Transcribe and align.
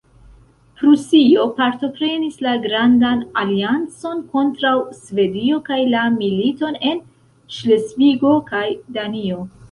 Prusio 0.81 1.41
partoprenis 1.57 2.39
la 2.45 2.53
grandan 2.63 3.19
aliancon 3.41 4.23
kontraŭ 4.31 4.71
Svedio 5.01 5.59
kaj 5.67 5.77
la 5.91 6.05
militon 6.15 6.79
en 6.93 7.03
Ŝlesvigo 7.59 8.33
kaj 8.49 8.63
Danio. 8.97 9.45